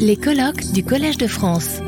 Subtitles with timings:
[0.00, 1.80] Les colloques du Collège de France.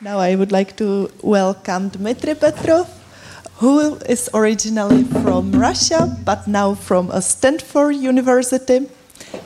[0.00, 2.88] Now I would like to welcome Dmitri Petrov,
[3.56, 8.88] who is originally from Russia, but now from a Stanford University.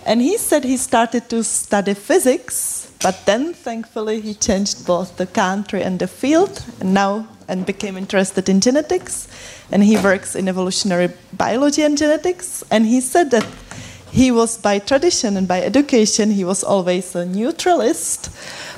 [0.06, 5.26] And he said he started to study physics, but then thankfully he changed both the
[5.26, 9.26] country and the field, and now and became interested in genetics.
[9.70, 12.62] And he works in evolutionary biology and genetics.
[12.70, 13.46] And he said that
[14.16, 18.30] he was by tradition and by education he was always a neutralist,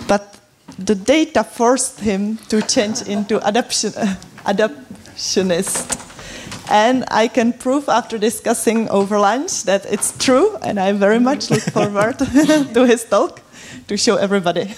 [0.08, 0.36] but
[0.76, 3.92] the data forced him to change into adoption,
[4.52, 5.94] adoptionist.
[6.70, 11.50] And I can prove after discussing over lunch that it's true, and I very much
[11.50, 12.18] look forward
[12.74, 13.40] to his talk
[13.86, 14.74] to show everybody.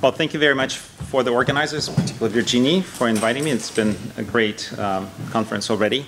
[0.00, 0.78] well, thank you very much
[1.10, 3.50] for the organizers, particularly Virginie, for inviting me.
[3.50, 6.06] It's been a great um, conference already.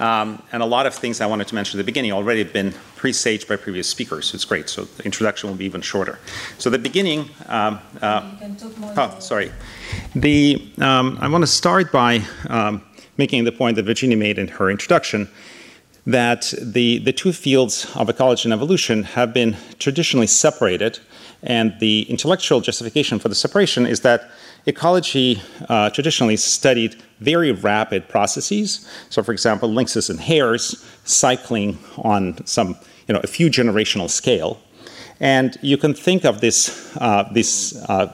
[0.00, 2.54] Um, and a lot of things I wanted to mention at the beginning already have
[2.54, 4.32] been presaged by previous speakers.
[4.32, 4.70] It's great.
[4.70, 6.18] So the introduction will be even shorter.
[6.58, 7.28] So the beginning.
[7.46, 8.22] Um, uh,
[8.96, 9.52] oh, sorry.
[10.14, 12.82] The um, I want to start by um,
[13.18, 15.28] making the point that Virginie made in her introduction
[16.06, 20.98] that the, the two fields of ecology and evolution have been traditionally separated,
[21.42, 24.30] and the intellectual justification for the separation is that
[24.66, 28.88] ecology uh, traditionally studied very rapid processes.
[29.08, 34.60] So, for example, lynxes and hares cycling on some, you know, a few generational scale.
[35.20, 38.12] And you can think of this, uh, this, uh,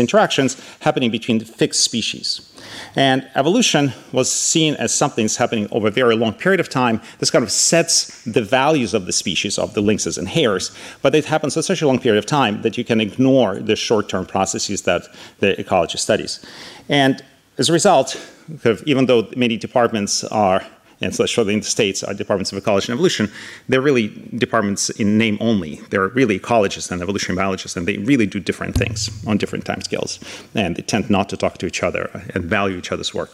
[0.00, 2.51] interactions happening between fixed species.
[2.96, 7.00] And evolution was seen as something that's happening over a very long period of time.
[7.18, 10.70] This kind of sets the values of the species, of the lynxes and hares,
[11.02, 13.76] but it happens for such a long period of time that you can ignore the
[13.76, 15.08] short term processes that
[15.40, 16.44] the ecology studies.
[16.88, 17.22] And
[17.58, 18.16] as a result,
[18.86, 20.64] even though many departments are
[21.02, 23.30] and so showing the states are departments of ecology and evolution.
[23.68, 25.76] They're really departments in name only.
[25.90, 30.20] They're really ecologists and evolutionary biologists, and they really do different things on different timescales.
[30.54, 33.30] And they tend not to talk to each other and value each other's work.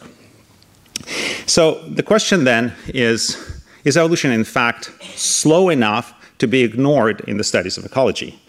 [1.45, 3.37] So the question then is
[3.85, 8.41] Is evolution in fact slow enough to be ignored in the studies of ecology?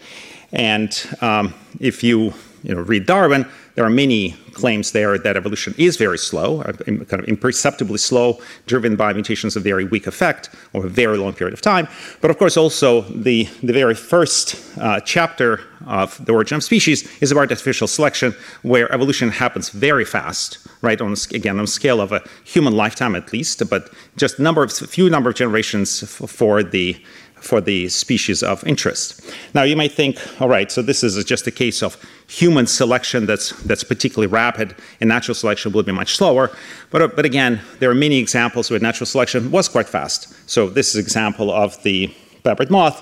[0.51, 0.91] And
[1.21, 3.45] um, if you, you know, read Darwin,
[3.75, 8.39] there are many claims there that evolution is very slow, uh, kind of imperceptibly slow,
[8.65, 11.87] driven by mutations of very weak effect over a very long period of time.
[12.21, 17.09] But of course, also the, the very first uh, chapter of The Origin of Species
[17.21, 20.99] is about artificial selection, where evolution happens very fast, right?
[21.01, 25.09] On again, on scale of a human lifetime at least, but just number of few
[25.09, 27.01] number of generations for the
[27.41, 29.21] for the species of interest.
[29.53, 31.97] Now, you might think, all right, so this is just a case of
[32.27, 36.51] human selection that's, that's particularly rapid, and natural selection will be much slower.
[36.91, 40.33] But, but again, there are many examples where natural selection was quite fast.
[40.49, 42.13] So, this is an example of the
[42.43, 43.01] peppered moth,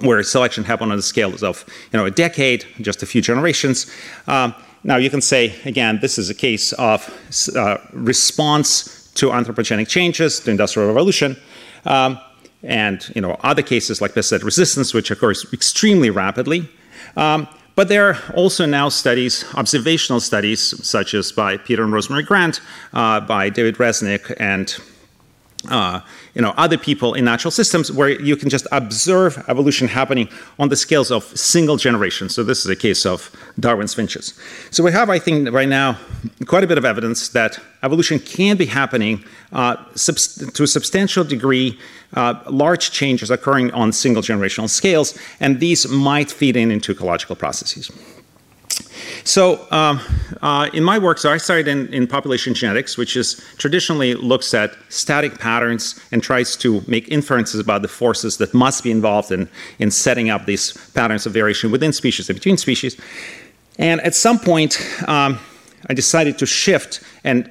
[0.00, 3.90] where selection happened on the scale of you know, a decade, just a few generations.
[4.26, 4.54] Um,
[4.84, 7.08] now, you can say, again, this is a case of
[7.54, 11.36] uh, response to anthropogenic changes, to industrial revolution.
[11.84, 12.18] Um,
[12.62, 16.68] and you know other cases like pesticide resistance, which occurs extremely rapidly.
[17.16, 22.22] Um, but there are also now studies, observational studies, such as by Peter and Rosemary
[22.22, 22.60] Grant,
[22.92, 24.76] uh, by David Reznick, and
[25.70, 26.00] uh,
[26.34, 30.28] you know, other people in natural systems where you can just observe evolution happening
[30.58, 32.34] on the scales of single generations.
[32.34, 33.30] So this is a case of
[33.60, 34.34] Darwin's finches.
[34.70, 35.98] So we have, I think, right now
[36.46, 41.78] quite a bit of evidence that evolution can be happening uh, to a substantial degree,
[42.14, 47.36] uh, large changes occurring on single generational scales, and these might feed in into ecological
[47.36, 47.90] processes.
[49.24, 50.00] So, um,
[50.42, 54.52] uh, in my work, so I started in, in, population genetics, which is traditionally looks
[54.52, 59.30] at static patterns and tries to make inferences about the forces that must be involved
[59.30, 63.00] in, in setting up these patterns of variation within species and between species.
[63.78, 65.38] And at some point, um,
[65.88, 67.50] I decided to shift and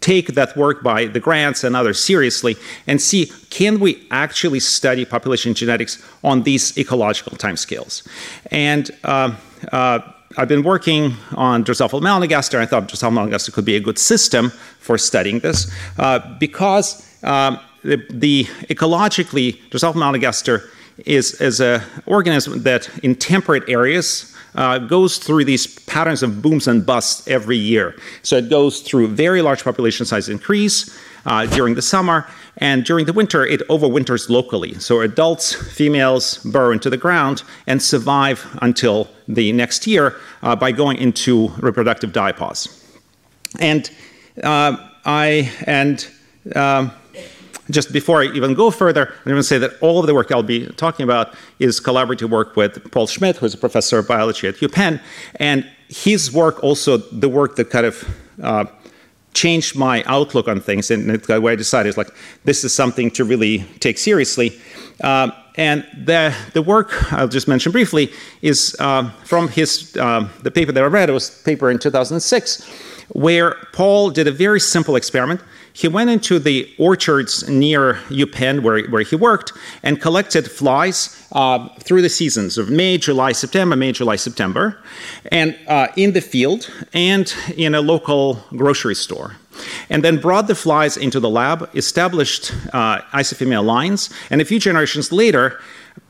[0.00, 2.56] take that work by the Grants and others seriously
[2.88, 8.06] and see can we actually study population genetics on these ecological timescales.
[8.50, 9.34] And uh,
[9.70, 10.00] uh,
[10.36, 12.58] I've been working on Drosophila melanogaster.
[12.58, 17.58] I thought Drosophila melanogaster could be a good system for studying this uh, because um,
[17.82, 20.68] the, the, ecologically Drosophila melanogaster
[21.04, 26.68] is, is an organism that in temperate areas uh, goes through these patterns of booms
[26.68, 27.96] and busts every year.
[28.22, 30.96] So it goes through very large population size increase
[31.26, 32.26] uh, during the summer,
[32.58, 34.74] and during the winter, it overwinters locally.
[34.74, 40.72] So adults, females burrow into the ground and survive until the next year uh, by
[40.72, 42.78] going into reproductive diapause.
[43.60, 43.90] And
[44.42, 46.06] uh, I and
[46.54, 46.92] um,
[47.70, 50.30] just before I even go further, I'm going to say that all of the work
[50.32, 54.48] I'll be talking about is collaborative work with Paul Schmidt, who's a professor of biology
[54.48, 55.00] at UPenn,
[55.36, 58.08] and his work also the work that kind of
[58.42, 58.64] uh,
[59.34, 62.10] changed my outlook on things and the way I decided is like
[62.44, 64.60] this is something to really take seriously.
[65.02, 70.50] Um, and the, the work I'll just mention briefly is uh, from his uh, the
[70.50, 71.10] paper that I read.
[71.10, 75.40] It was a paper in 2006, where Paul did a very simple experiment.
[75.72, 81.68] He went into the orchards near UPenn, where, where he worked, and collected flies uh,
[81.80, 84.78] through the seasons of May, July, September, May, July, September,
[85.30, 89.36] and uh, in the field and in a local grocery store
[89.90, 93.00] and then brought the flies into the lab, established uh,
[93.62, 95.60] lines, and a few generations later,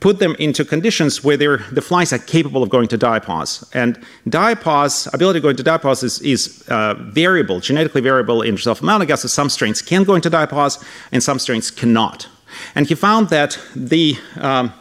[0.01, 3.69] put them into conditions where the flies are capable of going to diapause.
[3.75, 3.99] And
[4.29, 9.29] diapause, ability to go into diapause is, is uh, variable, genetically variable in Drosophila melanogaster.
[9.29, 12.29] Some strains can go into diapause, and some strains cannot.
[12.75, 14.73] And he found that the um,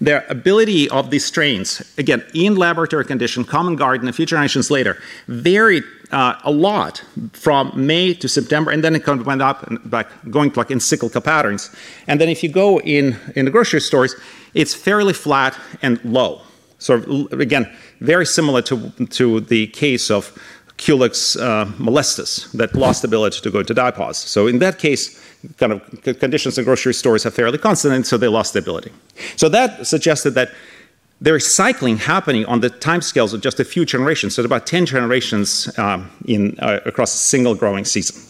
[0.00, 5.00] their ability of these strains, again, in laboratory condition, common garden, a few generations later,
[5.26, 9.66] varied uh, a lot from May to September, and then it kind of went up
[9.66, 11.74] and back, going like in cyclical patterns.
[12.06, 14.14] And then if you go in, in the grocery stores,
[14.54, 16.42] it's fairly flat and low.
[16.78, 17.70] So again,
[18.00, 20.32] very similar to, to the case of
[20.76, 24.14] Culex uh, molestus that lost the ability to go into diapause.
[24.14, 25.20] So in that case,
[25.56, 28.92] kind of conditions in grocery stores are fairly constant, and so they lost the ability.
[29.36, 30.50] So that suggested that
[31.20, 34.86] there is cycling happening on the timescales of just a few generations, so about 10
[34.86, 38.22] generations um, in, uh, across a single growing season.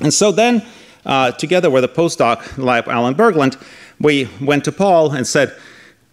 [0.00, 0.64] And so then,
[1.04, 3.60] uh, together with a postdoc like Alan Bergland,
[4.00, 5.56] we went to Paul and said,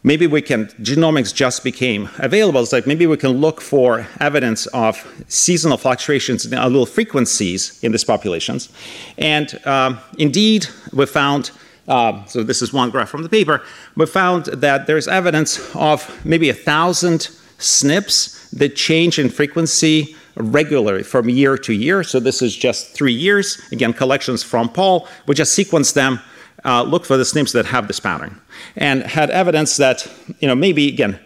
[0.03, 2.61] maybe we can, genomics just became available.
[2.61, 7.91] It's like maybe we can look for evidence of seasonal fluctuations in allele frequencies in
[7.91, 8.69] these populations.
[9.17, 11.51] And um, indeed, we found
[11.87, 13.61] uh, so this is one graph from the paper.
[13.95, 21.03] We found that there's evidence of maybe a thousand SNPs that change in frequency regularly
[21.03, 22.03] from year to year.
[22.03, 23.61] So this is just three years.
[23.71, 25.07] Again, collections from Paul.
[25.27, 26.19] We just sequenced them,
[26.63, 28.39] uh, look for the SNPs that have this pattern,
[28.75, 30.07] and had evidence that
[30.39, 31.19] you know maybe again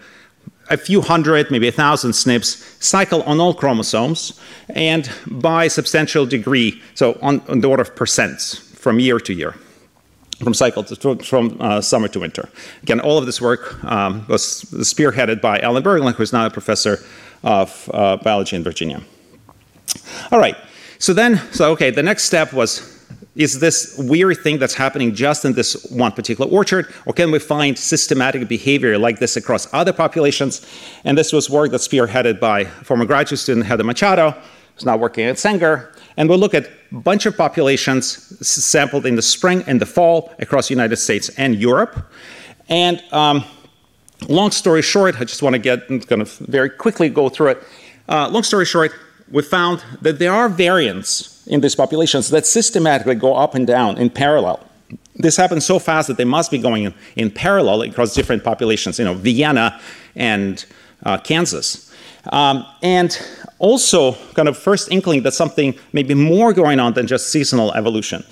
[0.69, 4.37] a few hundred, maybe a thousand SNPs cycle on all chromosomes
[4.69, 9.55] and by substantial degree, so on, on the order of percents from year to year
[10.43, 12.49] from cycle to, from uh, summer to winter.
[12.83, 16.49] Again, all of this work um, was spearheaded by Alan Bergland, who is now a
[16.49, 17.03] professor
[17.43, 19.01] of uh, biology in Virginia.
[20.31, 20.55] All right,
[20.99, 22.97] so then, so okay, the next step was
[23.37, 27.37] is this weird thing that's happening just in this one particular orchard, or can we
[27.37, 30.65] find systematic behavior like this across other populations?
[31.03, 34.35] And this was work that's spearheaded by former graduate student Heather Machado,
[34.77, 38.05] who's now working at Sanger, and we'll look at a bunch of populations
[38.47, 42.11] sampled in the spring and the fall across the United States and Europe.
[42.69, 43.43] And um,
[44.29, 47.63] long story short, I just want to get kind of very quickly go through it.
[48.07, 48.91] Uh, long story short,
[49.31, 53.97] we found that there are variants in these populations that systematically go up and down
[53.97, 54.63] in parallel.
[55.15, 58.99] This happens so fast that they must be going in, in parallel across different populations,
[58.99, 59.81] you know, Vienna
[60.15, 60.63] and
[61.03, 61.86] uh, Kansas.
[62.29, 63.19] Um, and
[63.59, 67.73] also, kind of first inkling that something may be more going on than just seasonal
[67.73, 68.23] evolution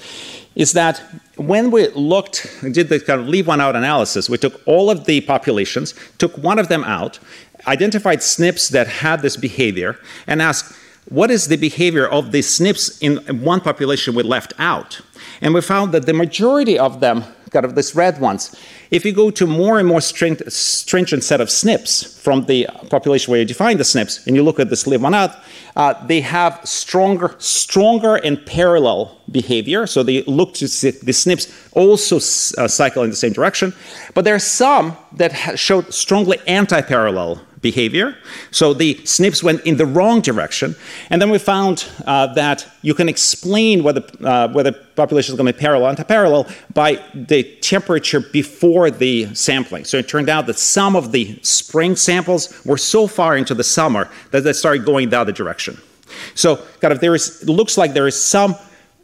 [0.56, 1.02] is that
[1.36, 4.90] when we looked, and did the kind of leave one out analysis, we took all
[4.90, 7.20] of the populations, took one of them out,
[7.68, 10.74] identified SNPs that had this behavior, and asked,
[11.10, 15.02] what is the behavior of the SNPs in one population we left out?
[15.42, 17.25] And we found that the majority of them,
[17.56, 18.54] kind of these red ones,
[18.92, 23.40] if you go to more and more stringent set of SNPs from the population where
[23.40, 25.32] you define the SNPs, and you look at this live one out,
[25.76, 29.88] uh, they have stronger, stronger and parallel behavior.
[29.88, 33.74] So they look to see the SNPs also uh, cycle in the same direction.
[34.14, 38.15] But there are some that showed strongly anti-parallel behavior.
[38.51, 40.75] So the SNPs went in the wrong direction.
[41.10, 45.51] And then we found uh, that you can explain whether, uh, whether population is going
[45.51, 47.41] to be parallel, anti-parallel by the
[47.74, 49.84] temperature before the sampling.
[49.86, 53.63] So it turned out that some of the spring samples were so far into the
[53.63, 55.74] summer that they started going the other direction.
[56.36, 56.50] So
[56.81, 58.55] kind of there is, looks like there is some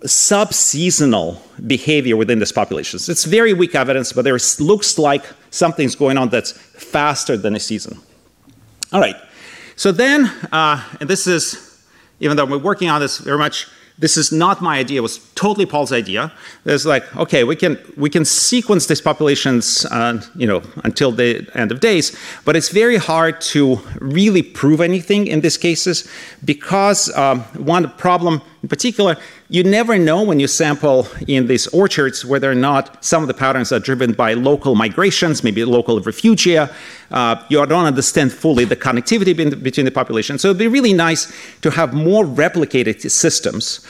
[0.05, 2.97] sub-seasonal behavior within this population.
[2.97, 7.55] It's very weak evidence, but there is, looks like something's going on that's faster than
[7.55, 7.99] a season.
[8.91, 9.15] All right.
[9.75, 11.81] So then, uh, and this is,
[12.19, 13.67] even though we're working on this very much,
[13.98, 14.98] this is not my idea.
[14.98, 16.31] It was totally Paul's idea.
[16.65, 21.48] It's like, okay, we can we can sequence these populations, uh, you know, until the
[21.53, 26.10] end of days, but it's very hard to really prove anything in these cases
[26.43, 29.17] because um, one problem in particular,
[29.49, 33.33] you never know when you sample in these orchards whether or not some of the
[33.33, 36.71] patterns are driven by local migrations, maybe local refugia.
[37.09, 40.37] Uh, you don't understand fully the connectivity between the population.
[40.37, 43.85] So it'd be really nice to have more replicated systems.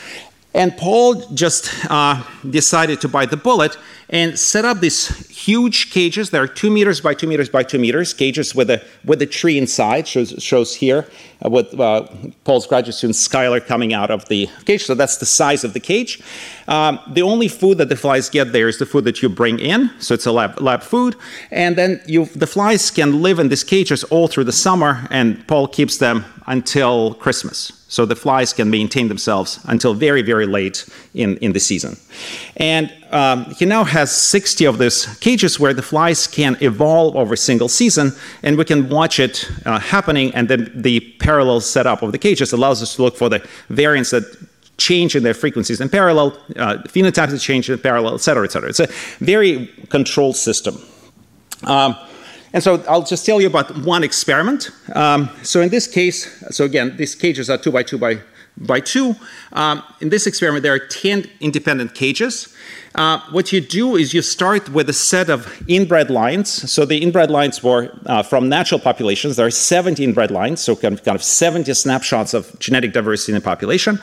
[0.53, 3.77] And Paul just uh, decided to bite the bullet
[4.09, 6.29] and set up these huge cages.
[6.29, 9.25] They are two meters by two meters by two meters, cages with a with a
[9.25, 10.07] tree inside.
[10.07, 11.07] Shows shows here
[11.43, 12.07] uh, with uh,
[12.43, 14.83] Paul's graduate student Skylar coming out of the cage.
[14.83, 16.21] So that's the size of the cage.
[16.67, 19.57] Um, the only food that the flies get there is the food that you bring
[19.59, 19.89] in.
[19.99, 21.15] So it's a lab lab food,
[21.49, 25.47] and then you the flies can live in these cages all through the summer, and
[25.47, 27.80] Paul keeps them until Christmas.
[27.91, 31.97] So the flies can maintain themselves until very, very late in, in the season.
[32.55, 37.33] And um, he now has 60 of these cages where the flies can evolve over
[37.33, 40.33] a single season, and we can watch it uh, happening.
[40.33, 44.11] And then the parallel setup of the cages allows us to look for the variants
[44.11, 44.23] that
[44.77, 48.53] change in their frequencies in parallel, uh, phenotypes that change in parallel, et cetera, et
[48.53, 48.69] cetera.
[48.69, 48.87] It's a
[49.19, 50.77] very controlled system.
[51.65, 51.97] Um,
[52.53, 54.71] and so I'll just tell you about one experiment.
[54.93, 58.19] Um, so in this case, so again, these cages are two by two by,
[58.57, 59.15] by two.
[59.53, 62.53] Um, in this experiment, there are 10 independent cages.
[62.95, 66.49] Uh, what you do is you start with a set of inbred lines.
[66.49, 69.37] So the inbred lines were uh, from natural populations.
[69.37, 73.31] There are 70 inbred lines, so kind of, kind of 70 snapshots of genetic diversity
[73.31, 73.99] in the population.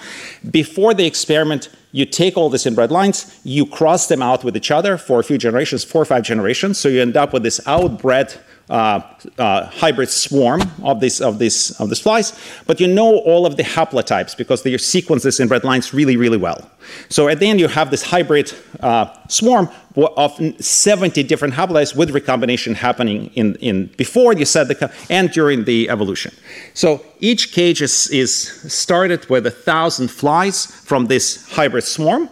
[0.50, 4.70] Before the experiment, you take all these inbred lines, you cross them out with each
[4.70, 7.60] other for a few generations, four or five generations, so you end up with this
[7.60, 8.38] outbred
[8.70, 9.00] uh,
[9.38, 12.32] uh, hybrid swarm of these of these of these flies,
[12.66, 16.38] but you know all of the haplotypes because they sequence this inbred lines really really
[16.38, 16.70] well.
[17.08, 22.10] So at the end you have this hybrid uh, swarm of 70 different haplotypes with
[22.10, 26.32] recombination happening in, in before you set the and during the evolution.
[26.74, 28.32] So each cage is, is
[28.72, 32.30] started with a thousand flies from this hybrid swarm,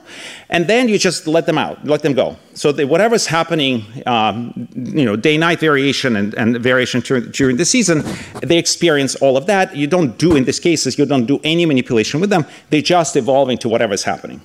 [0.49, 2.37] and then you just let them out, let them go.
[2.55, 8.05] So whatever's happening, um, you know, day-night variation and, and variation during, during the season,
[8.43, 9.75] they experience all of that.
[9.75, 12.45] You don't do in these cases, you don't do any manipulation with them.
[12.71, 14.41] They just evolve into whatever's happening,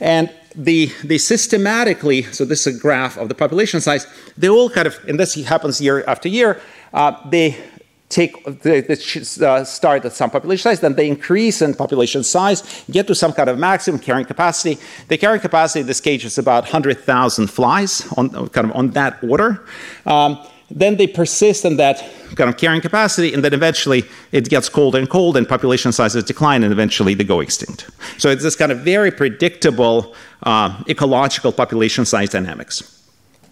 [0.00, 4.70] and the, they systematically, so this is a graph of the population size, they all
[4.70, 6.60] kind of, and this happens year after year,
[6.92, 7.56] uh, they
[8.08, 8.86] take they,
[9.42, 13.32] uh, start at some population size, then they increase in population size, get to some
[13.32, 14.78] kind of maximum carrying capacity.
[15.08, 19.22] The carrying capacity in this cage is about 100,000 flies, on kind of on that
[19.24, 19.64] order.
[20.06, 20.38] Um,
[20.70, 22.02] then they persist in that
[22.36, 26.24] kind of carrying capacity, and then eventually it gets colder and cold, and population sizes
[26.24, 27.90] decline, and eventually they go extinct.
[28.18, 33.02] So it's this kind of very predictable uh, ecological population size dynamics.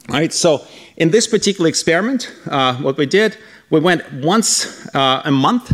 [0.09, 0.67] All right, so
[0.97, 3.37] in this particular experiment, uh, what we did,
[3.71, 5.73] we went once uh, a month,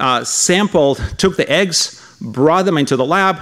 [0.00, 3.38] uh, sampled, took the eggs, brought them into the lab,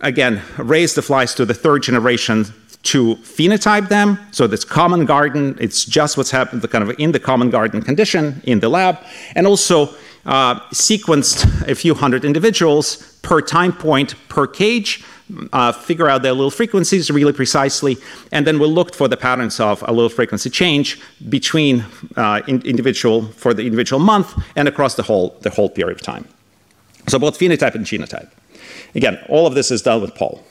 [0.00, 2.46] again, raised the flies to the third generation
[2.84, 4.18] to phenotype them.
[4.30, 7.82] So this common garden, it's just what's happened the kind of in the common garden
[7.82, 8.98] condition in the lab,
[9.34, 9.88] and also
[10.26, 15.02] uh, sequenced a few hundred individuals per time point per cage,
[15.52, 17.96] uh, figure out their allele frequencies really precisely,
[18.32, 21.84] and then we looked for the patterns of allele frequency change between
[22.16, 26.02] uh, in individual for the individual month and across the whole the whole period of
[26.02, 26.26] time.
[27.08, 28.30] So both phenotype and genotype.
[28.94, 30.42] Again, all of this is done with Paul.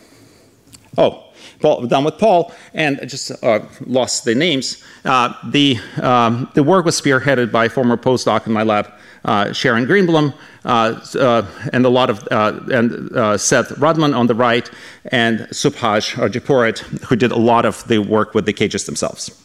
[0.98, 4.84] Oh, Paul, done with Paul, and just uh, lost the names.
[5.06, 8.92] Uh, the, um, the work was spearheaded by former postdoc in my lab,
[9.26, 10.34] uh, Sharon Greenblum,
[10.66, 14.70] uh, uh, and a lot of, uh, and Seth Rudman on the right,
[15.06, 19.40] and Subhash Rajpurohit, who did a lot of the work with the cages themselves.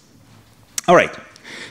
[0.87, 1.14] All right,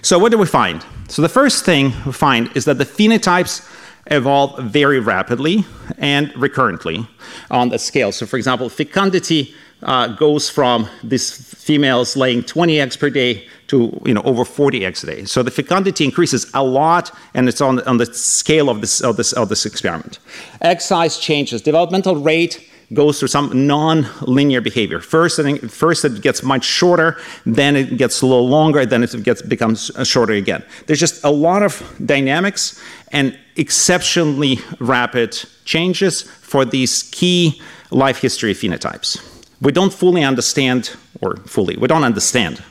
[0.01, 0.85] so what do we find?
[1.09, 3.67] So the first thing we find is that the phenotypes
[4.11, 5.65] evolve very rapidly
[5.97, 7.07] and recurrently
[7.51, 8.11] on the scale.
[8.11, 9.53] So for example, fecundity
[9.83, 14.85] uh, goes from these females laying 20 eggs per day to you know over 40
[14.85, 15.25] eggs a day.
[15.25, 19.17] So the fecundity increases a lot, and it's on, on the scale of this, of
[19.17, 20.19] this of this experiment.
[20.61, 25.01] Egg size changes, developmental rate goes through some non-linear behavior.
[25.01, 29.41] First, first it gets much shorter, then it gets a little longer, then it gets
[29.41, 30.63] becomes shorter again.
[30.85, 32.81] There's just a lot of dynamics
[33.11, 35.33] and exceptionally rapid
[35.65, 39.36] changes for these key life history phenotypes.
[39.61, 42.63] We don't fully understand, or fully, we don't understand,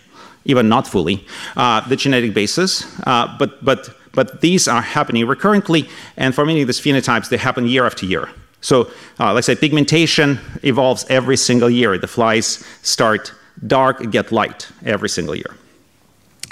[0.45, 1.25] even not fully,
[1.57, 6.63] uh, the genetic basis, uh, but, but, but these are happening recurrently, and for many
[6.63, 8.29] of these phenotypes, they happen year after year.
[8.61, 8.83] So,
[9.21, 11.99] uh, like I say, pigmentation evolves every single year.
[11.99, 13.33] The flies start
[13.67, 15.55] dark, get light every single year.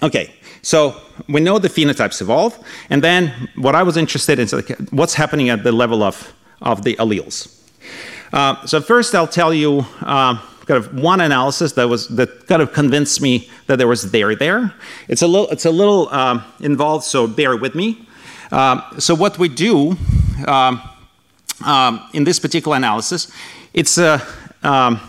[0.02, 2.58] Okay, so we know the phenotypes evolve,
[2.90, 6.32] and then what I was interested in is like, what's happening at the level of,
[6.60, 7.63] of the alleles.
[8.34, 10.34] Uh, so first, I'll tell you uh,
[10.66, 14.34] kind of one analysis that was that kind of convinced me that there was there
[14.34, 14.74] there.
[15.06, 18.08] It's a little it's a little um, involved, so bear with me.
[18.50, 19.96] Um, so what we do
[20.48, 20.82] um,
[21.64, 23.30] um in this particular analysis,
[23.72, 24.20] it's a
[24.64, 25.00] um,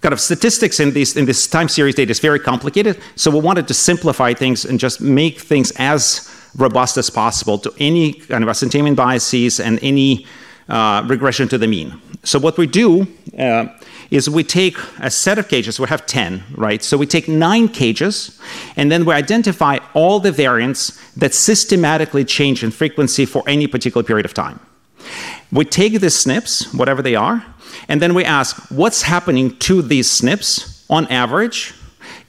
[0.00, 3.00] kind of statistics in this in this time series data is very complicated.
[3.16, 7.72] So we wanted to simplify things and just make things as robust as possible to
[7.80, 10.26] any kind of ascertainment biases and any
[10.68, 12.00] uh, regression to the mean.
[12.24, 13.06] So what we do
[13.38, 13.66] uh,
[14.10, 16.82] is we take a set of cages, we have 10, right?
[16.82, 18.40] So we take nine cages,
[18.76, 24.04] and then we identify all the variants that systematically change in frequency for any particular
[24.04, 24.60] period of time.
[25.52, 27.44] We take the SNPs, whatever they are,
[27.88, 31.74] and then we ask what's happening to these SNPs on average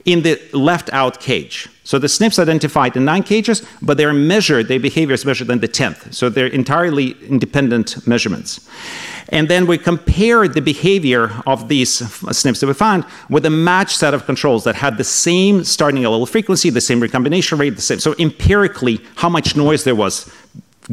[0.04, 1.68] in the left out cage.
[1.88, 5.60] So the SNPs identified in nine cages, but they're measured, their behavior is measured in
[5.60, 6.12] the 10th.
[6.12, 8.68] So they're entirely independent measurements.
[9.30, 13.96] And then we compare the behavior of these SNPs that we found with a matched
[13.96, 17.80] set of controls that had the same starting allele frequency, the same recombination rate, the
[17.80, 18.00] same.
[18.00, 20.30] So empirically, how much noise there was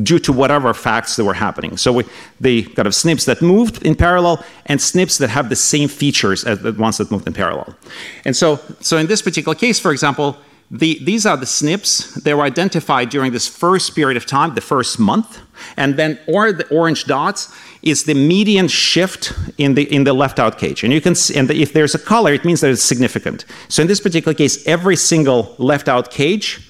[0.01, 1.75] due to whatever facts that were happening.
[1.75, 2.05] So we,
[2.39, 6.45] the kind of SNPs that moved in parallel and SNPs that have the same features
[6.45, 7.75] as the ones that moved in parallel.
[8.23, 10.37] And so, so in this particular case, for example,
[10.71, 12.23] the, these are the SNPs.
[12.23, 15.39] They were identified during this first period of time, the first month.
[15.77, 20.39] And then or the orange dots is the median shift in the in the left
[20.39, 20.83] out cage.
[20.83, 23.45] And you can see, and if there's a color, it means that it's significant.
[23.69, 26.67] So in this particular case, every single left out cage,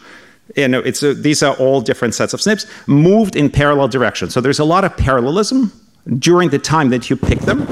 [0.55, 4.33] you know, it's a, these are all different sets of SNPs moved in parallel directions.
[4.33, 5.71] So there's a lot of parallelism
[6.19, 7.65] during the time that you pick them.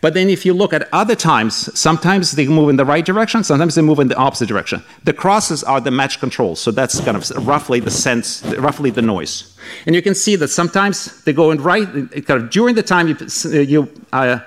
[0.00, 3.42] But then if you look at other times, sometimes they move in the right direction,
[3.42, 4.82] sometimes they move in the opposite direction.
[5.02, 9.02] The crosses are the match controls, so that's kind of roughly the sense, roughly the
[9.02, 9.56] noise.
[9.86, 11.86] And you can see that sometimes they go in right,
[12.26, 13.16] kind of during the time you,
[13.60, 14.38] you uh,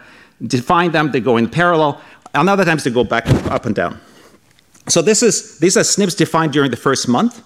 [0.45, 2.01] define them, they go in parallel,
[2.33, 3.99] and other times they go back up and down.
[4.91, 7.41] So this is, these are SNPs defined during the first month.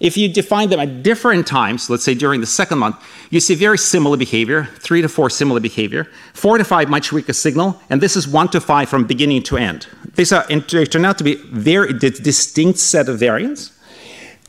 [0.00, 2.96] If you define them at different times, let's say during the second month,
[3.30, 7.32] you see very similar behavior, three to four similar behavior, four to five much weaker
[7.32, 9.86] signal, and this is one to five from beginning to end.
[10.16, 13.70] These are turn out to be very distinct set of variants.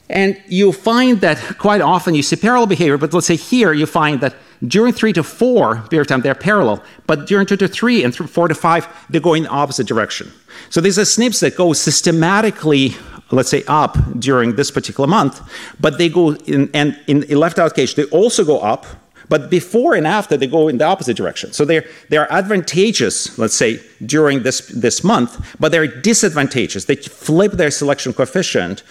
[0.10, 3.86] And you find that quite often you see parallel behavior, but let's say here you
[3.86, 4.34] find that
[4.68, 8.16] during three to four period of time they're parallel, but during two to three and
[8.16, 10.32] four to five they go in the opposite direction.
[10.70, 12.96] So these are SNPs that go systematically,
[13.32, 15.42] let's say, up during this particular month,
[15.80, 18.86] but they go in, and in a left out cage, they also go up,
[19.30, 21.54] but before and after they go in the opposite direction.
[21.54, 26.86] So they're, they're advantageous, let's say, during this, this month, but they're disadvantageous.
[26.86, 28.84] They flip their selection coefficient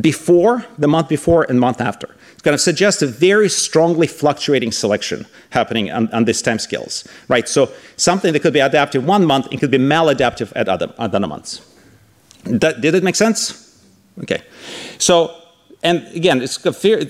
[0.00, 2.14] before, the month before, and month after.
[2.44, 7.48] Going to suggest a very strongly fluctuating selection happening on, on these time scales, right?
[7.48, 11.20] So something that could be adaptive one month, it could be maladaptive at other, other
[11.26, 11.66] months.
[12.44, 13.82] That, did it make sense?
[14.22, 14.42] Okay.
[14.98, 15.34] So,
[15.82, 16.50] and again, it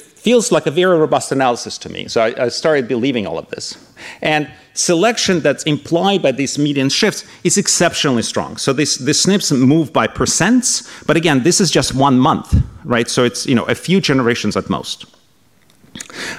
[0.03, 2.07] feels like a very robust analysis to me.
[2.07, 3.77] So I, I, started believing all of this.
[4.23, 8.57] And selection that's implied by these median shifts is exceptionally strong.
[8.57, 13.09] So this, the SNPs move by percents, but again, this is just one month, right?
[13.09, 15.13] So it's you know a few generations at most.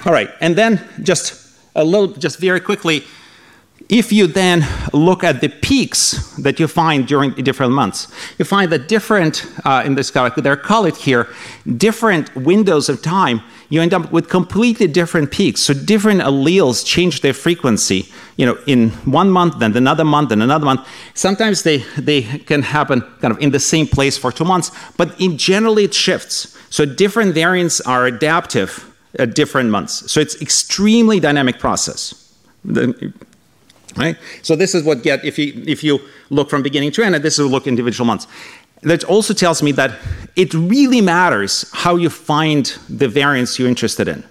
[0.04, 3.04] All right, and then just a little, just very quickly,
[3.88, 8.72] if you then look at the peaks that you find during different months, you find
[8.72, 11.28] that different, uh, in this graph, they're colored here,
[11.76, 15.60] different windows of time, you end up with completely different peaks.
[15.60, 20.42] So different alleles change their frequency, you know, in one month, then another month, then
[20.42, 20.86] another month.
[21.14, 25.20] Sometimes they, they can happen kind of in the same place for two months, but
[25.20, 26.56] in generally it shifts.
[26.70, 30.10] So different variants are adaptive at different months.
[30.10, 32.34] So it's extremely dynamic process.
[32.64, 33.12] The,
[33.96, 34.16] right?
[34.42, 36.00] So this is what get if you if you
[36.30, 38.26] look from beginning to end, and this is look individual months.
[38.82, 39.98] That also tells me that
[40.36, 44.22] it really matters how you find the variance you're interested in.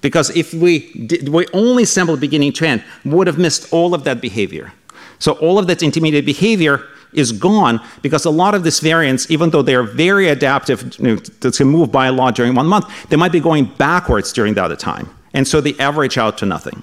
[0.00, 3.94] Because if we did, we only sampled beginning to end, we would have missed all
[3.94, 4.72] of that behavior.
[5.18, 9.50] So all of that intermediate behavior is gone because a lot of these variants, even
[9.50, 13.16] though they're very adaptive you know, to move by a lot during one month, they
[13.16, 15.08] might be going backwards during the other time.
[15.34, 16.82] And so they average out to nothing.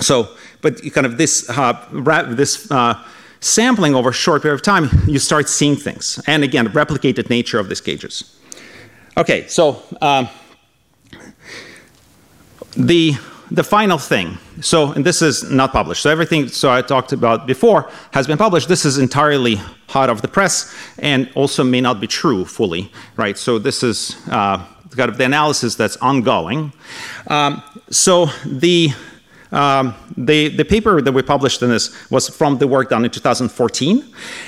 [0.00, 0.28] So,
[0.60, 1.72] but kind of this, uh,
[2.34, 3.02] this uh,
[3.40, 6.20] sampling over a short period of time, you start seeing things.
[6.26, 8.38] And again, replicated nature of these cages.
[9.16, 10.28] Okay, so um,
[12.76, 13.14] the
[13.54, 14.38] the final thing.
[14.60, 16.02] So, and this is not published.
[16.02, 18.68] So everything so I talked about before has been published.
[18.68, 19.56] This is entirely
[19.88, 23.36] hot off the press, and also may not be true fully, right?
[23.36, 24.64] So this is uh,
[24.96, 26.72] kind of the analysis that's ongoing.
[27.26, 28.92] Um, so the
[29.50, 33.10] um, the, the paper that we published in this was from the work done in
[33.10, 34.02] 2014.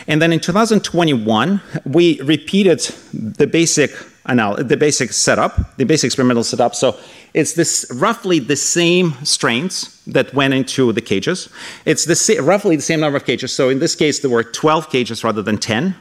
[0.06, 2.80] And then in 2021, we repeated
[3.12, 3.90] the basic
[4.28, 6.74] anal- the basic setup, the basic experimental setup.
[6.74, 6.96] So
[7.34, 11.48] it's this roughly the same strains that went into the cages.
[11.84, 13.52] It's the sa- roughly the same number of cages.
[13.52, 15.94] So in this case, there were 12 cages rather than 10.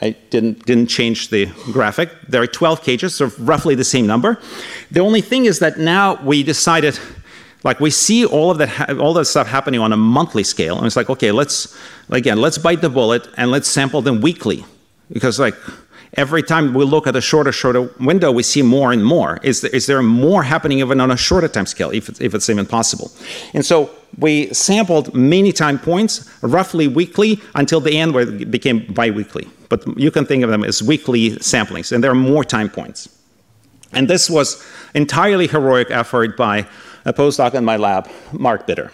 [0.00, 2.10] I didn't, didn't change the graphic.
[2.26, 4.38] There are 12 cages, so roughly the same number.
[4.90, 6.98] The only thing is that now we decided,
[7.62, 10.78] like we see all of that, ha- all that stuff happening on a monthly scale,
[10.78, 11.76] and it's like, okay, let's
[12.08, 14.64] again, let's bite the bullet and let's sample them weekly,
[15.12, 15.56] because like
[16.14, 19.38] every time we look at a shorter, shorter window, we see more and more.
[19.42, 22.34] Is there, is there more happening even on a shorter time scale, if it's, if
[22.34, 23.10] it's even possible?
[23.54, 28.92] And so we sampled many time points, roughly weekly, until the end where it became
[28.92, 29.48] biweekly.
[29.68, 33.08] But you can think of them as weekly samplings, and there are more time points.
[33.92, 36.66] And this was entirely heroic effort by
[37.04, 38.90] a postdoc in my lab, Mark Bitter.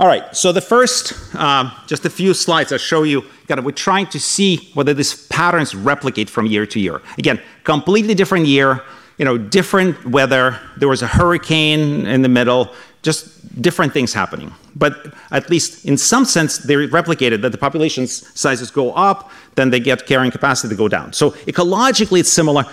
[0.00, 3.64] All right, so the first, um, just a few slides, I'll show you, kind of,
[3.64, 7.00] we're trying to see whether these patterns replicate from year to year.
[7.16, 8.82] Again, completely different year,
[9.16, 14.52] you know, different weather, there was a hurricane in the middle, just different things happening.
[14.76, 19.70] But at least in some sense, they replicated that the population sizes go up, then
[19.70, 21.12] they get carrying capacity to go down.
[21.12, 22.64] So ecologically, it's similar,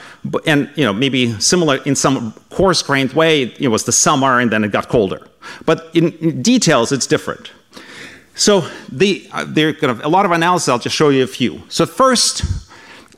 [0.46, 3.44] and you know maybe similar in some coarse-grained way.
[3.60, 5.26] It was the summer, and then it got colder.
[5.66, 7.52] But in, in details, it's different.
[8.36, 10.69] So the, uh, there of a lot of analysis.
[10.69, 11.63] I'll just show you a few.
[11.69, 12.43] So first,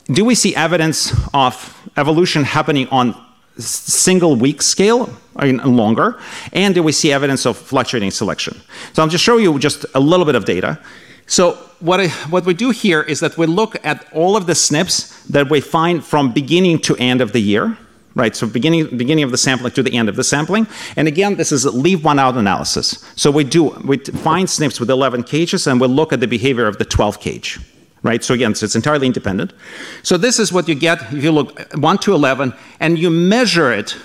[0.06, 3.14] do we see evidence of evolution happening on
[3.58, 6.20] single week scale and longer?
[6.52, 8.60] And do we see evidence of fluctuating selection?
[8.92, 10.80] So I'll just show you just a little bit of data.
[11.26, 14.54] So what, I, what we do here is that we look at all of the
[14.54, 17.76] SNPs that we find from beginning to end of the year,
[18.18, 18.34] right?
[18.34, 20.66] So beginning, beginning of the sampling to the end of the sampling.
[20.96, 23.02] And again, this is a leave one out analysis.
[23.14, 26.66] So we do, we find SNPs with 11 cages and we look at the behavior
[26.66, 27.58] of the 12 cage
[28.04, 28.22] right?
[28.22, 29.52] So again, so it's entirely independent.
[30.04, 33.72] So this is what you get if you look 1 to 11 and you measure
[33.72, 33.96] it.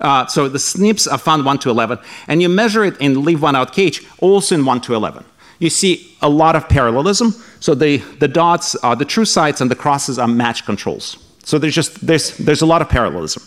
[0.00, 3.42] Uh, so the SNPs are found 1 to 11, and you measure it in leave
[3.42, 5.24] one out cage also in 1 to 11.
[5.58, 7.32] You see a lot of parallelism.
[7.60, 11.23] So the, the dots are the true sites and the crosses are match controls.
[11.44, 13.42] So there's just there's there's a lot of parallelism.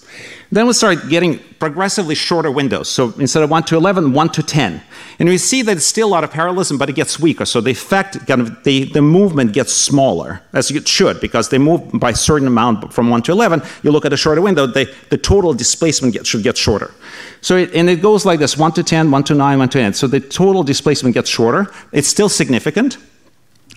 [0.50, 2.88] Then we start getting progressively shorter windows.
[2.88, 4.82] So instead of 1 to 11, 1 to 10.
[5.20, 7.44] And we see that it's still a lot of parallelism, but it gets weaker.
[7.44, 11.58] So the effect, kind of the, the movement gets smaller, as it should, because they
[11.58, 13.62] move by a certain amount from 1 to 11.
[13.84, 16.94] You look at a shorter window, they, the total displacement get, should get shorter.
[17.42, 19.80] So it, and it goes like this 1 to 10, 1 to 9, 1 to
[19.80, 19.94] 10.
[19.96, 21.68] So the total displacement gets shorter.
[21.92, 22.98] It's still significant.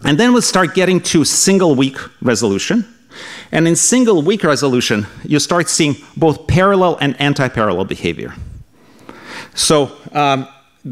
[0.05, 2.87] And then we'll start getting to single week resolution.
[3.53, 8.35] And in single week resolution, you start seeing both parallel and anti-parallel behavior.
[9.55, 10.49] So um,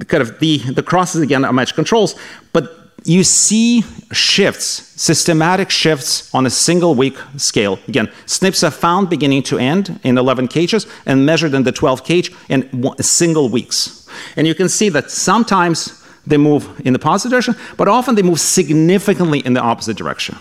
[0.07, 2.15] kind of the, the crosses again are match controls,
[2.53, 4.65] but you see shifts,
[5.01, 7.79] systematic shifts on a single week scale.
[7.87, 12.05] Again, SNPs are found beginning to end in 11 cages and measured in the 12
[12.05, 12.69] cage in
[13.01, 14.09] single weeks.
[14.37, 18.23] And you can see that sometimes they move in the positive direction, but often they
[18.23, 20.37] move significantly in the opposite direction.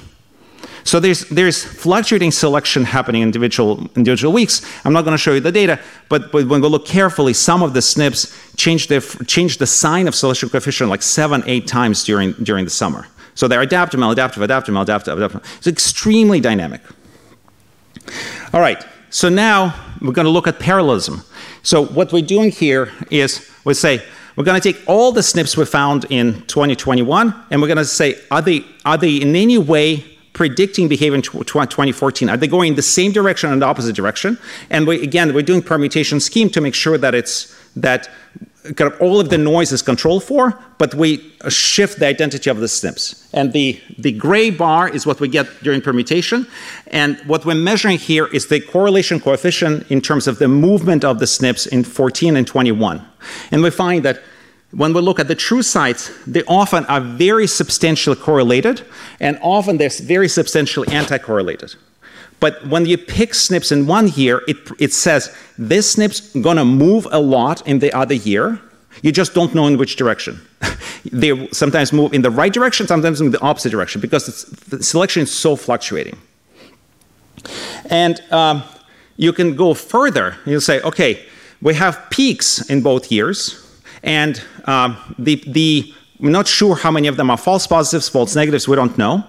[0.88, 4.62] So there's, there's fluctuating selection happening in individual, individual weeks.
[4.86, 7.62] I'm not going to show you the data, but, but when we look carefully, some
[7.62, 12.06] of the SNPs change, their, change the sign of selection coefficient like seven, eight times
[12.06, 13.06] during, during the summer.
[13.36, 15.58] So they're adaptive, maladaptive, adaptive, maladaptive, adaptive.
[15.58, 16.80] It's extremely dynamic.
[18.54, 21.21] All right, so now we're going to look at parallelism.
[21.63, 24.02] So what we're doing here is we say,
[24.38, 27.84] we're going to take all the SNPs we found in 2021, and we're going to
[27.84, 32.30] say, are they, are they in any way predicting behavior in 2014?
[32.30, 34.38] Are they going in the same direction or the opposite direction?
[34.69, 38.08] And we, again, we're doing permutation scheme to make sure that it's that
[38.76, 42.60] kind of all of the noise is controlled for, but we shift the identity of
[42.60, 43.30] the SNPs.
[43.34, 46.45] And the, the gray bar is what we get during permutation.
[46.88, 51.17] And what we're measuring here is the correlation coefficient in terms of the movement of
[51.19, 53.04] the SNPs in 14 and 21.
[53.52, 54.21] And we find that
[54.72, 58.86] when we look at the true sites, they often are very substantially correlated,
[59.20, 61.76] and often they're very substantially anti-correlated.
[62.40, 67.08] But when you pick SNPs in one year, it, it says this SNP's gonna move
[67.12, 68.60] a lot in the other year.
[69.02, 70.46] You just don't know in which direction.
[71.12, 75.24] they sometimes move in the right direction, sometimes in the opposite direction, because the selection
[75.24, 76.18] is so fluctuating.
[77.90, 78.64] And um,
[79.16, 80.36] you can go further.
[80.46, 81.26] You'll say, okay,
[81.62, 83.67] we have peaks in both years,
[84.04, 88.36] and um, the, the, we're not sure how many of them are false positives, false
[88.36, 89.24] negatives, we don't know.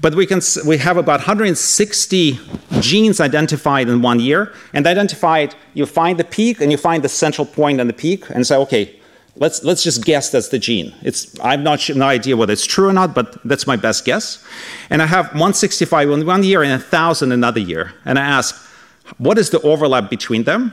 [0.00, 2.38] But we, can, we have about 160
[2.80, 4.54] genes identified in one year.
[4.72, 8.24] And identified, you find the peak and you find the central point on the peak
[8.30, 8.98] and say, okay,
[9.40, 10.92] Let's, let's just guess that's the gene.
[11.02, 14.44] It's, I've not no idea whether it's true or not, but that's my best guess.
[14.90, 17.94] And I have 165 in one year and 1,000 another year.
[18.04, 18.56] And I ask,
[19.18, 20.72] what is the overlap between them?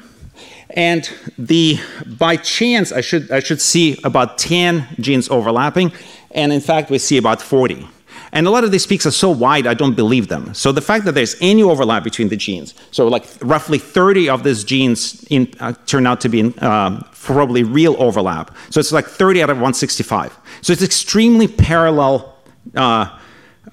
[0.69, 5.91] And the by chance, I should, I should see about 10 genes overlapping.
[6.31, 7.87] And in fact, we see about 40.
[8.35, 10.53] And a lot of these peaks are so wide, I don't believe them.
[10.53, 14.43] So the fact that there's any overlap between the genes, so like roughly 30 of
[14.43, 18.53] these genes in, uh, turn out to be in, uh, probably real overlap.
[18.71, 20.37] So it's like 30 out of 165.
[20.61, 22.35] So it's extremely parallel
[22.75, 23.17] uh,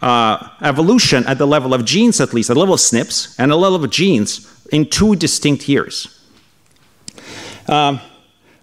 [0.01, 3.51] uh, evolution at the level of genes, at least, at the level of SNPs, and
[3.51, 6.22] a level of genes in two distinct years.
[7.69, 8.01] Um,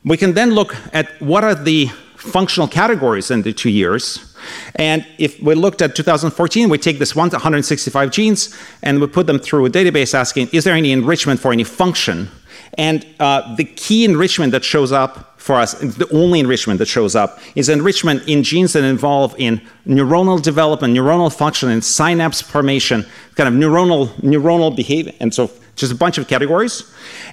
[0.04, 4.30] we can then look at what are the functional categories in the two years
[4.76, 9.40] and if we looked at 2014, we take this 165 genes and we put them
[9.40, 12.30] through a database asking, is there any enrichment for any function?
[12.78, 17.16] And uh, the key enrichment that shows up for us, the only enrichment that shows
[17.16, 23.06] up, is enrichment in genes that involve in neuronal development, neuronal function, and synapse formation,
[23.36, 26.84] kind of neuronal neuronal behavior, and so just a bunch of categories.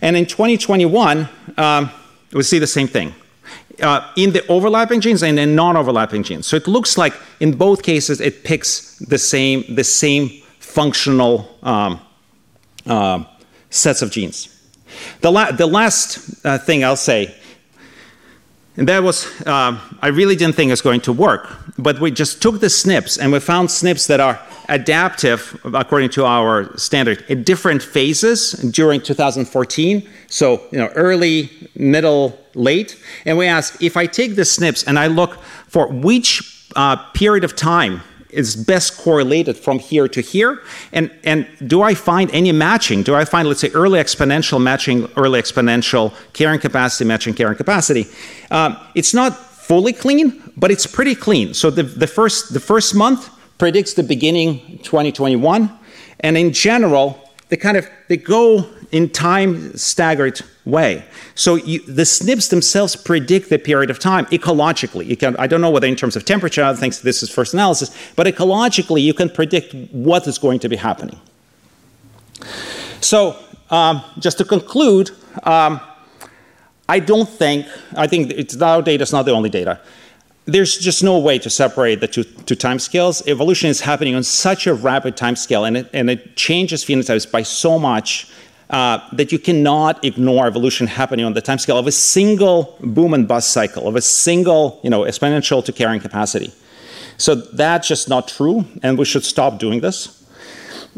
[0.00, 1.90] And in 2021, um,
[2.32, 3.14] we see the same thing
[3.80, 6.46] uh, in the overlapping genes and in non-overlapping genes.
[6.46, 12.00] So it looks like in both cases it picks the same the same functional um,
[12.86, 13.24] uh,
[13.70, 14.52] sets of genes.
[15.20, 17.34] The, la- the last uh, thing I'll say,
[18.76, 22.10] and that was um, I really didn't think it was going to work, but we
[22.10, 27.24] just took the SNPs and we found SNPs that are adaptive according to our standard
[27.30, 30.08] at different phases during 2014.
[30.28, 34.98] So you know early, middle, late, and we ask if I take the SNPs and
[34.98, 38.02] I look for which uh, period of time
[38.36, 43.02] is best correlated from here to here, and, and do I find any matching?
[43.02, 48.06] Do I find, let's say, early exponential matching early exponential carrying capacity matching carrying capacity?
[48.50, 51.54] Um, it's not fully clean, but it's pretty clean.
[51.54, 55.70] So the, the, first, the first month predicts the beginning 2021,
[56.20, 61.04] and in general, they kind of they go in time staggered way.
[61.34, 65.18] So you, the SNPs themselves predict the period of time ecologically.
[65.18, 67.96] Can, I don't know whether in terms of temperature, I think this is first analysis,
[68.16, 71.18] but ecologically you can predict what is going to be happening.
[73.00, 73.38] So
[73.70, 75.12] um, just to conclude,
[75.44, 75.80] um,
[76.88, 79.80] I don't think, I think it's, our data is not the only data
[80.46, 83.26] there's just no way to separate the two, two time scales.
[83.26, 87.30] Evolution is happening on such a rapid time scale, and it, and it changes phenotypes
[87.30, 88.30] by so much
[88.70, 93.14] uh, that you cannot ignore evolution happening on the time scale of a single boom
[93.14, 96.52] and bust cycle, of a single you know, exponential to carrying capacity.
[97.18, 100.12] So that's just not true, and we should stop doing this.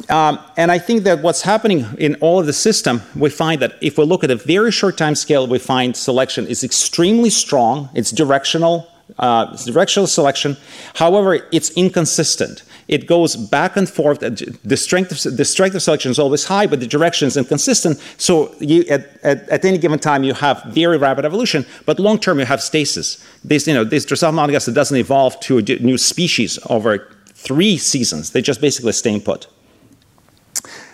[0.09, 3.75] Um, and I think that what's happening in all of the system, we find that
[3.81, 7.89] if we look at a very short time scale, we find selection is extremely strong,
[7.95, 10.57] it's directional, uh, directional selection.
[10.95, 12.63] However, it's inconsistent.
[12.89, 14.21] It goes back and forth.
[14.21, 17.99] The strength of, the strength of selection is always high, but the direction is inconsistent.
[18.17, 22.19] So you, at, at, at, any given time, you have very rapid evolution, but long
[22.19, 23.23] term, you have stasis.
[23.45, 28.31] This, you know, this Drosophila melanogaster doesn't evolve to a new species over three seasons.
[28.31, 29.49] They just basically stay put.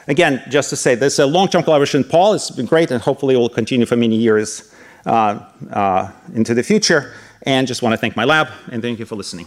[0.09, 2.05] Again, just to say, there's a long-term collaboration.
[2.05, 4.75] Paul has been great, and hopefully it will continue for many years
[5.07, 5.41] uh,
[5.73, 7.15] uh, into the future.
[7.43, 9.47] And just want to thank my lab and thank you for listening.